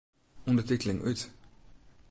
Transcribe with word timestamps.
Undertiteling 0.47 1.03
út. 1.05 1.29